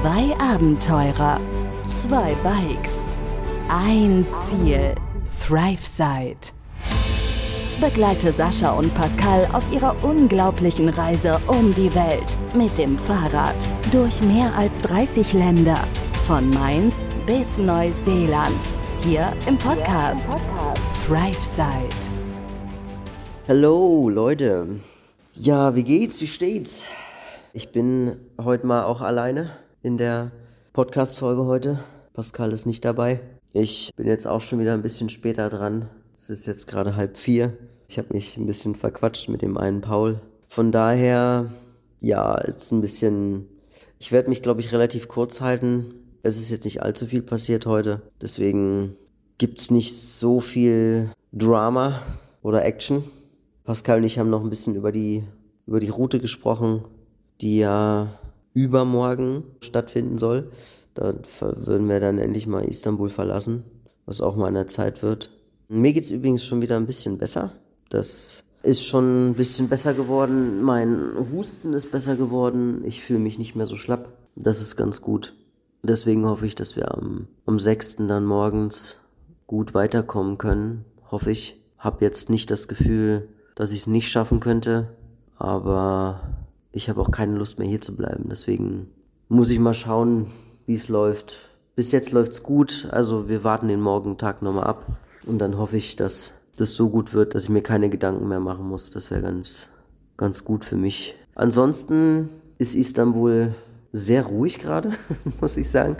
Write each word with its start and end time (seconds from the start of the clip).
Zwei 0.00 0.32
Abenteurer, 0.38 1.40
zwei 1.84 2.32
Bikes, 2.44 3.10
ein 3.68 4.24
Ziel, 4.46 4.94
ThriveSide. 5.44 6.52
Begleite 7.80 8.32
Sascha 8.32 8.78
und 8.78 8.94
Pascal 8.94 9.48
auf 9.52 9.64
ihrer 9.72 9.96
unglaublichen 10.04 10.88
Reise 10.90 11.40
um 11.48 11.74
die 11.74 11.92
Welt 11.96 12.38
mit 12.54 12.78
dem 12.78 12.96
Fahrrad 12.96 13.56
durch 13.90 14.22
mehr 14.22 14.54
als 14.54 14.80
30 14.82 15.32
Länder, 15.32 15.80
von 16.28 16.48
Mainz 16.50 16.94
bis 17.26 17.58
Neuseeland, 17.58 18.72
hier 19.00 19.32
im 19.48 19.58
Podcast 19.58 20.28
ThriveSide. 21.08 21.88
Hallo 23.48 24.08
Leute. 24.08 24.68
Ja, 25.34 25.74
wie 25.74 25.82
geht's? 25.82 26.20
Wie 26.20 26.28
steht's? 26.28 26.84
Ich 27.52 27.72
bin 27.72 28.16
heute 28.40 28.64
mal 28.64 28.84
auch 28.84 29.00
alleine 29.00 29.50
in 29.82 29.96
der 29.96 30.32
Podcast-Folge 30.72 31.44
heute. 31.44 31.78
Pascal 32.12 32.52
ist 32.52 32.66
nicht 32.66 32.84
dabei. 32.84 33.20
Ich 33.52 33.90
bin 33.96 34.06
jetzt 34.06 34.26
auch 34.26 34.40
schon 34.40 34.58
wieder 34.58 34.74
ein 34.74 34.82
bisschen 34.82 35.08
später 35.08 35.48
dran. 35.48 35.88
Es 36.16 36.30
ist 36.30 36.46
jetzt 36.46 36.66
gerade 36.66 36.96
halb 36.96 37.16
vier. 37.16 37.56
Ich 37.88 37.98
habe 37.98 38.12
mich 38.12 38.36
ein 38.36 38.46
bisschen 38.46 38.74
verquatscht 38.74 39.28
mit 39.28 39.42
dem 39.42 39.56
einen 39.56 39.80
Paul. 39.80 40.20
Von 40.48 40.72
daher, 40.72 41.52
ja, 42.00 42.34
ist 42.36 42.72
ein 42.72 42.80
bisschen. 42.80 43.46
Ich 43.98 44.12
werde 44.12 44.28
mich, 44.28 44.42
glaube 44.42 44.60
ich, 44.60 44.72
relativ 44.72 45.08
kurz 45.08 45.40
halten. 45.40 45.94
Es 46.22 46.38
ist 46.38 46.50
jetzt 46.50 46.64
nicht 46.64 46.82
allzu 46.82 47.06
viel 47.06 47.22
passiert 47.22 47.66
heute. 47.66 48.02
Deswegen 48.20 48.96
gibt's 49.38 49.70
nicht 49.70 49.94
so 49.94 50.40
viel 50.40 51.10
Drama 51.32 52.02
oder 52.42 52.64
Action. 52.64 53.04
Pascal 53.64 53.98
und 53.98 54.04
ich 54.04 54.18
haben 54.18 54.30
noch 54.30 54.42
ein 54.42 54.50
bisschen 54.50 54.74
über 54.74 54.92
die, 54.92 55.24
über 55.66 55.78
die 55.78 55.88
Route 55.88 56.20
gesprochen, 56.20 56.84
die 57.40 57.58
ja 57.58 58.18
übermorgen 58.58 59.44
stattfinden 59.60 60.18
soll. 60.18 60.50
Da 60.94 61.14
würden 61.40 61.88
wir 61.88 62.00
dann 62.00 62.18
endlich 62.18 62.46
mal 62.46 62.64
Istanbul 62.64 63.08
verlassen, 63.08 63.62
was 64.04 64.20
auch 64.20 64.34
mal 64.34 64.48
an 64.48 64.54
der 64.54 64.66
Zeit 64.66 65.02
wird. 65.02 65.30
Mir 65.68 65.92
geht's 65.92 66.10
übrigens 66.10 66.44
schon 66.44 66.60
wieder 66.60 66.76
ein 66.76 66.86
bisschen 66.86 67.18
besser. 67.18 67.52
Das 67.88 68.42
ist 68.62 68.84
schon 68.84 69.30
ein 69.30 69.34
bisschen 69.34 69.68
besser 69.68 69.94
geworden. 69.94 70.62
Mein 70.62 71.12
Husten 71.32 71.72
ist 71.72 71.92
besser 71.92 72.16
geworden. 72.16 72.82
Ich 72.84 73.02
fühle 73.02 73.20
mich 73.20 73.38
nicht 73.38 73.54
mehr 73.54 73.66
so 73.66 73.76
schlapp. 73.76 74.08
Das 74.34 74.60
ist 74.60 74.76
ganz 74.76 75.00
gut. 75.00 75.34
Deswegen 75.82 76.26
hoffe 76.26 76.46
ich, 76.46 76.56
dass 76.56 76.74
wir 76.74 76.92
am, 76.92 77.28
am 77.46 77.60
6. 77.60 77.96
dann 78.08 78.24
morgens 78.24 78.98
gut 79.46 79.74
weiterkommen 79.74 80.36
können. 80.36 80.84
Hoffe 81.10 81.30
ich. 81.30 81.62
Hab 81.78 82.02
jetzt 82.02 82.28
nicht 82.28 82.50
das 82.50 82.66
Gefühl, 82.66 83.28
dass 83.54 83.70
ich 83.70 83.80
es 83.80 83.86
nicht 83.86 84.10
schaffen 84.10 84.40
könnte. 84.40 84.96
Aber 85.36 86.37
ich 86.78 86.88
habe 86.88 87.00
auch 87.00 87.10
keine 87.10 87.36
Lust 87.36 87.58
mehr 87.58 87.68
hier 87.68 87.80
zu 87.80 87.96
bleiben. 87.96 88.26
Deswegen 88.30 88.88
muss 89.28 89.50
ich 89.50 89.58
mal 89.58 89.74
schauen, 89.74 90.26
wie 90.64 90.74
es 90.74 90.88
läuft. 90.88 91.50
Bis 91.74 91.92
jetzt 91.92 92.12
läuft's 92.12 92.42
gut. 92.42 92.88
Also 92.90 93.28
wir 93.28 93.44
warten 93.44 93.68
den 93.68 93.80
Morgentag 93.80 94.42
nochmal 94.42 94.64
ab. 94.64 94.86
Und 95.26 95.38
dann 95.38 95.58
hoffe 95.58 95.76
ich, 95.76 95.96
dass 95.96 96.34
das 96.56 96.74
so 96.74 96.88
gut 96.88 97.12
wird, 97.12 97.34
dass 97.34 97.44
ich 97.44 97.48
mir 97.50 97.62
keine 97.62 97.90
Gedanken 97.90 98.28
mehr 98.28 98.40
machen 98.40 98.66
muss. 98.66 98.90
Das 98.90 99.10
wäre 99.10 99.22
ganz, 99.22 99.68
ganz 100.16 100.44
gut 100.44 100.64
für 100.64 100.76
mich. 100.76 101.16
Ansonsten 101.34 102.30
ist 102.58 102.74
Istanbul 102.74 103.54
sehr 103.92 104.24
ruhig 104.24 104.60
gerade, 104.60 104.92
muss 105.40 105.56
ich 105.56 105.68
sagen. 105.68 105.96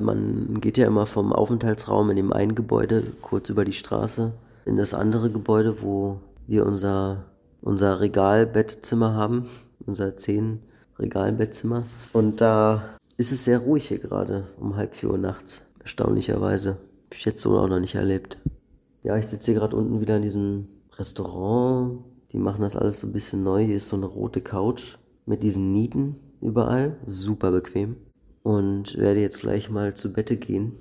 Man 0.00 0.60
geht 0.60 0.78
ja 0.78 0.86
immer 0.86 1.06
vom 1.06 1.32
Aufenthaltsraum 1.32 2.10
in 2.10 2.16
dem 2.16 2.32
einen 2.32 2.54
Gebäude 2.54 3.02
kurz 3.20 3.50
über 3.50 3.64
die 3.64 3.72
Straße 3.72 4.32
in 4.64 4.76
das 4.76 4.94
andere 4.94 5.30
Gebäude, 5.30 5.82
wo 5.82 6.20
wir 6.46 6.64
unser, 6.64 7.24
unser 7.60 8.00
Regalbettzimmer 8.00 9.14
haben 9.14 9.46
unser 9.86 10.16
zehn 10.16 10.60
Regalbettzimmer. 10.98 11.84
Und 12.12 12.40
da 12.40 12.82
ist 13.16 13.32
es 13.32 13.44
sehr 13.44 13.58
ruhig 13.58 13.88
hier 13.88 13.98
gerade 13.98 14.44
um 14.58 14.76
halb 14.76 14.94
vier 14.94 15.10
Uhr 15.10 15.18
nachts. 15.18 15.62
Erstaunlicherweise. 15.80 16.70
Hab 16.70 17.14
ich 17.14 17.24
jetzt 17.24 17.42
so 17.42 17.58
auch 17.58 17.68
noch 17.68 17.80
nicht 17.80 17.94
erlebt. 17.94 18.38
Ja, 19.02 19.16
ich 19.16 19.26
sitze 19.26 19.52
hier 19.52 19.60
gerade 19.60 19.76
unten 19.76 20.00
wieder 20.00 20.16
in 20.16 20.22
diesem 20.22 20.68
Restaurant. 20.96 22.04
Die 22.32 22.38
machen 22.38 22.62
das 22.62 22.76
alles 22.76 22.98
so 22.98 23.06
ein 23.06 23.12
bisschen 23.12 23.42
neu. 23.42 23.64
Hier 23.64 23.76
ist 23.76 23.88
so 23.88 23.96
eine 23.96 24.06
rote 24.06 24.40
Couch 24.40 24.96
mit 25.26 25.42
diesen 25.42 25.72
Nieten 25.72 26.16
überall. 26.40 26.96
Super 27.04 27.50
bequem. 27.50 27.96
Und 28.42 28.96
werde 28.96 29.20
jetzt 29.20 29.40
gleich 29.40 29.70
mal 29.70 29.94
zu 29.94 30.12
Bette 30.12 30.36
gehen. 30.36 30.72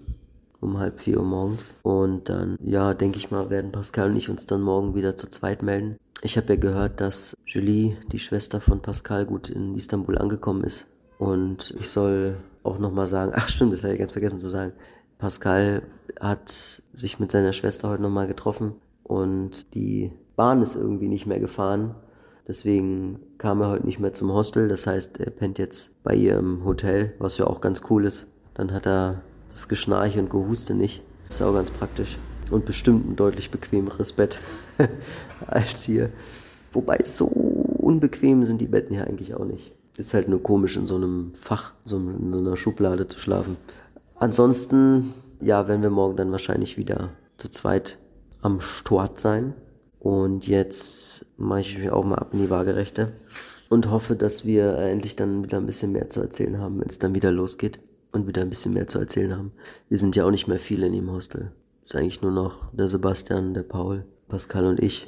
Um 0.59 0.77
halb 0.77 0.99
vier 0.99 1.17
Uhr 1.17 1.25
morgens. 1.25 1.65
Und 1.81 2.29
dann, 2.29 2.55
ja, 2.63 2.93
denke 2.93 3.17
ich 3.17 3.31
mal, 3.31 3.49
werden 3.49 3.71
Pascal 3.71 4.11
und 4.11 4.17
ich 4.17 4.29
uns 4.29 4.45
dann 4.45 4.61
morgen 4.61 4.93
wieder 4.93 5.17
zu 5.17 5.27
zweit 5.27 5.63
melden. 5.63 5.97
Ich 6.23 6.37
habe 6.37 6.53
ja 6.53 6.59
gehört, 6.59 7.01
dass 7.01 7.35
Julie, 7.47 7.97
die 8.11 8.19
Schwester 8.19 8.61
von 8.61 8.79
Pascal, 8.79 9.25
gut 9.25 9.49
in 9.49 9.75
Istanbul 9.75 10.19
angekommen 10.19 10.63
ist. 10.63 10.85
Und 11.17 11.73
ich 11.79 11.89
soll 11.89 12.37
auch 12.63 12.77
nochmal 12.77 13.07
sagen, 13.07 13.31
ach 13.35 13.49
stimmt, 13.49 13.73
das 13.73 13.83
habe 13.83 13.93
ich 13.93 13.99
ganz 13.99 14.11
vergessen 14.11 14.39
zu 14.39 14.47
sagen. 14.47 14.73
Pascal 15.17 15.81
hat 16.19 16.49
sich 16.93 17.19
mit 17.19 17.31
seiner 17.31 17.53
Schwester 17.53 17.89
heute 17.89 18.03
nochmal 18.03 18.27
getroffen 18.27 18.73
und 19.03 19.73
die 19.73 20.11
Bahn 20.35 20.61
ist 20.61 20.75
irgendwie 20.75 21.07
nicht 21.07 21.25
mehr 21.25 21.39
gefahren. 21.39 21.95
Deswegen 22.47 23.19
kam 23.37 23.61
er 23.61 23.69
heute 23.69 23.85
nicht 23.85 23.99
mehr 23.99 24.13
zum 24.13 24.31
Hostel. 24.31 24.67
Das 24.67 24.85
heißt, 24.85 25.19
er 25.19 25.31
pennt 25.31 25.57
jetzt 25.57 25.91
bei 26.03 26.15
ihr 26.15 26.37
im 26.37 26.65
Hotel, 26.65 27.13
was 27.19 27.37
ja 27.37 27.47
auch 27.47 27.61
ganz 27.61 27.81
cool 27.89 28.05
ist. 28.05 28.27
Dann 28.53 28.73
hat 28.73 28.85
er 28.85 29.21
das 29.51 29.67
Geschnarche 29.67 30.19
und 30.19 30.29
Gehuste 30.29 30.73
nicht. 30.75 31.03
Das 31.27 31.35
ist 31.35 31.41
auch 31.41 31.53
ganz 31.53 31.71
praktisch 31.71 32.17
und 32.51 32.65
bestimmt 32.65 33.09
ein 33.09 33.15
deutlich 33.15 33.49
bequemeres 33.49 34.13
Bett 34.13 34.37
als 35.47 35.83
hier. 35.83 36.09
Wobei 36.71 36.99
so 37.03 37.25
unbequem 37.25 38.43
sind 38.43 38.61
die 38.61 38.67
Betten 38.67 38.95
hier 38.95 39.07
eigentlich 39.07 39.33
auch 39.35 39.45
nicht. 39.45 39.73
Ist 39.97 40.13
halt 40.13 40.29
nur 40.29 40.41
komisch, 40.41 40.77
in 40.77 40.87
so 40.87 40.95
einem 40.95 41.33
Fach, 41.33 41.73
so 41.83 41.97
in 41.97 42.33
einer 42.33 42.55
Schublade 42.55 43.07
zu 43.07 43.19
schlafen. 43.19 43.57
Ansonsten, 44.15 45.13
ja, 45.41 45.67
werden 45.67 45.83
wir 45.83 45.89
morgen 45.89 46.15
dann 46.15 46.31
wahrscheinlich 46.31 46.77
wieder 46.77 47.09
zu 47.37 47.49
zweit 47.49 47.97
am 48.41 48.61
Start 48.61 49.19
sein. 49.19 49.53
Und 49.99 50.47
jetzt 50.47 51.25
mache 51.37 51.59
ich 51.59 51.77
mich 51.77 51.91
auch 51.91 52.05
mal 52.05 52.15
ab 52.15 52.29
in 52.33 52.39
die 52.39 52.49
Waagerechte 52.49 53.11
und 53.69 53.91
hoffe, 53.91 54.15
dass 54.15 54.45
wir 54.45 54.77
endlich 54.77 55.15
dann 55.15 55.43
wieder 55.43 55.57
ein 55.57 55.65
bisschen 55.65 55.91
mehr 55.91 56.09
zu 56.09 56.21
erzählen 56.21 56.57
haben, 56.57 56.79
wenn 56.79 56.89
es 56.89 56.97
dann 56.97 57.13
wieder 57.13 57.31
losgeht 57.31 57.79
und 58.11 58.27
wieder 58.27 58.41
ein 58.41 58.49
bisschen 58.49 58.73
mehr 58.73 58.87
zu 58.87 58.97
erzählen 58.97 59.35
haben. 59.35 59.51
Wir 59.89 59.99
sind 59.99 60.15
ja 60.15 60.25
auch 60.25 60.31
nicht 60.31 60.47
mehr 60.47 60.59
viele 60.59 60.87
in 60.87 60.93
dem 60.93 61.11
Hostel 61.11 61.51
ist 61.83 61.95
eigentlich 61.95 62.21
nur 62.21 62.31
noch 62.31 62.73
der 62.73 62.87
Sebastian, 62.87 63.53
der 63.53 63.63
Paul, 63.63 64.05
Pascal 64.27 64.65
und 64.65 64.81
ich. 64.81 65.07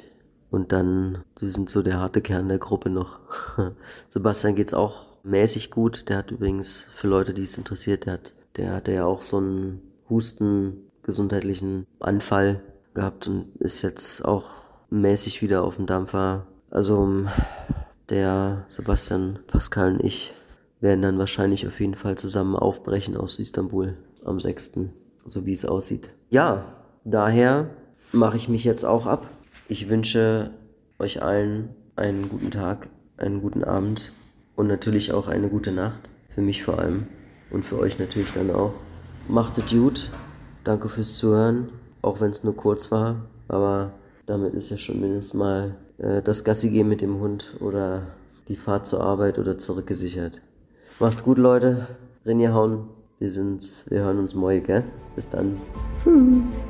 Und 0.50 0.72
dann, 0.72 1.24
die 1.40 1.48
sind 1.48 1.68
so 1.68 1.82
der 1.82 1.98
harte 1.98 2.20
Kern 2.20 2.48
der 2.48 2.58
Gruppe 2.58 2.90
noch. 2.90 3.18
Sebastian 4.08 4.54
geht's 4.54 4.74
auch 4.74 5.06
mäßig 5.24 5.70
gut. 5.70 6.08
Der 6.08 6.18
hat 6.18 6.30
übrigens, 6.30 6.86
für 6.94 7.08
Leute, 7.08 7.34
die 7.34 7.42
es 7.42 7.58
interessiert, 7.58 8.06
der 8.06 8.14
hat, 8.14 8.34
der 8.56 8.72
hatte 8.72 8.92
ja 8.92 9.04
auch 9.04 9.22
so 9.22 9.38
einen 9.38 9.82
Husten, 10.08 10.90
gesundheitlichen 11.02 11.86
Anfall 11.98 12.62
gehabt 12.94 13.26
und 13.26 13.56
ist 13.56 13.82
jetzt 13.82 14.24
auch 14.24 14.44
mäßig 14.90 15.42
wieder 15.42 15.64
auf 15.64 15.76
dem 15.76 15.86
Dampfer. 15.86 16.46
Also 16.70 17.26
der 18.08 18.64
Sebastian, 18.68 19.40
Pascal 19.46 19.94
und 19.94 20.04
ich 20.04 20.32
werden 20.80 21.02
dann 21.02 21.18
wahrscheinlich 21.18 21.66
auf 21.66 21.80
jeden 21.80 21.94
Fall 21.94 22.16
zusammen 22.16 22.56
aufbrechen 22.56 23.16
aus 23.16 23.38
Istanbul 23.38 23.96
am 24.24 24.38
6 24.38 24.72
so 25.24 25.46
wie 25.46 25.52
es 25.52 25.64
aussieht. 25.64 26.10
Ja, 26.30 26.64
daher 27.04 27.70
mache 28.12 28.36
ich 28.36 28.48
mich 28.48 28.64
jetzt 28.64 28.84
auch 28.84 29.06
ab. 29.06 29.28
Ich 29.68 29.88
wünsche 29.88 30.50
euch 30.98 31.22
allen 31.22 31.70
einen 31.96 32.28
guten 32.28 32.50
Tag, 32.50 32.88
einen 33.16 33.40
guten 33.40 33.64
Abend 33.64 34.12
und 34.56 34.66
natürlich 34.66 35.12
auch 35.12 35.28
eine 35.28 35.48
gute 35.48 35.72
Nacht. 35.72 36.00
Für 36.34 36.42
mich 36.42 36.64
vor 36.64 36.78
allem 36.78 37.06
und 37.50 37.64
für 37.64 37.78
euch 37.78 37.98
natürlich 37.98 38.32
dann 38.32 38.50
auch. 38.50 38.72
Macht 39.28 39.58
es 39.58 39.70
gut. 39.70 40.10
Danke 40.64 40.88
fürs 40.88 41.14
Zuhören, 41.14 41.68
auch 42.02 42.20
wenn 42.20 42.30
es 42.30 42.42
nur 42.42 42.56
kurz 42.56 42.90
war. 42.90 43.26
Aber 43.48 43.92
damit 44.26 44.54
ist 44.54 44.70
ja 44.70 44.78
schon 44.78 45.00
mindestens 45.00 45.34
mal 45.34 45.74
äh, 45.98 46.22
das 46.22 46.44
Gassi 46.44 46.70
gehen 46.70 46.88
mit 46.88 47.00
dem 47.00 47.20
Hund 47.20 47.56
oder 47.60 48.02
die 48.48 48.56
Fahrt 48.56 48.86
zur 48.86 49.02
Arbeit 49.02 49.38
oder 49.38 49.58
zurückgesichert. 49.58 50.40
Macht's 50.98 51.24
gut, 51.24 51.38
Leute. 51.38 51.86
Rinje 52.26 52.52
hauen. 52.52 52.88
Wir 53.24 53.30
sind's. 53.30 53.86
Wir 53.88 54.00
hören 54.00 54.18
uns 54.18 54.34
morgen, 54.34 54.62
gell? 54.62 54.84
Bis 55.14 55.26
dann. 55.26 55.58
Tschüss. 55.96 56.66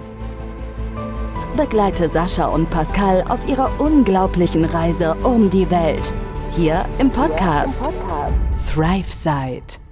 Begleite 1.56 2.08
Sascha 2.08 2.46
und 2.46 2.70
Pascal 2.70 3.24
auf 3.28 3.44
ihrer 3.48 3.80
unglaublichen 3.80 4.64
Reise 4.64 5.16
um 5.24 5.50
die 5.50 5.68
Welt. 5.68 6.14
Hier 6.50 6.84
im 7.00 7.10
Podcast, 7.10 7.82
Podcast. 7.82 8.34
ThriveSide. 8.72 9.83